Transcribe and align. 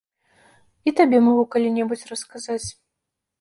І 0.89 0.93
табе 0.99 1.19
магу 1.27 1.43
калі-небудзь 1.57 2.07
расказаць. 2.13 2.65